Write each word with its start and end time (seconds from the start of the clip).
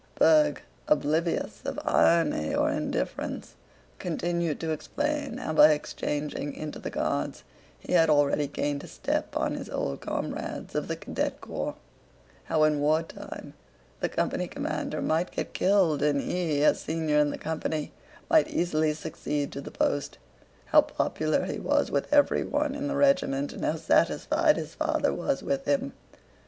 Berg, 0.17 0.63
oblivious 0.87 1.61
of 1.63 1.79
irony 1.85 2.55
or 2.55 2.71
indifference, 2.71 3.53
continued 3.99 4.59
to 4.61 4.71
explain 4.71 5.37
how 5.37 5.53
by 5.53 5.73
exchanging 5.73 6.55
into 6.55 6.79
the 6.79 6.89
Guards 6.89 7.43
he 7.77 7.93
had 7.93 8.09
already 8.09 8.47
gained 8.47 8.83
a 8.83 8.87
step 8.87 9.37
on 9.37 9.53
his 9.53 9.69
old 9.69 10.01
comrades 10.01 10.73
of 10.73 10.87
the 10.87 10.95
Cadet 10.95 11.39
Corps; 11.39 11.75
how 12.45 12.63
in 12.63 12.79
wartime 12.79 13.53
the 13.99 14.09
company 14.09 14.47
commander 14.47 15.03
might 15.03 15.29
get 15.29 15.53
killed 15.53 16.01
and 16.01 16.19
he, 16.21 16.63
as 16.63 16.79
senior 16.79 17.19
in 17.19 17.29
the 17.29 17.37
company, 17.37 17.91
might 18.27 18.47
easily 18.47 18.95
succeed 18.95 19.51
to 19.51 19.61
the 19.61 19.69
post; 19.69 20.17
how 20.65 20.81
popular 20.81 21.43
he 21.45 21.59
was 21.59 21.91
with 21.91 22.11
everyone 22.11 22.73
in 22.73 22.87
the 22.87 22.95
regiment, 22.95 23.53
and 23.53 23.63
how 23.63 23.75
satisfied 23.75 24.57
his 24.57 24.73
father 24.73 25.13
was 25.13 25.43
with 25.43 25.65
him. 25.65 25.93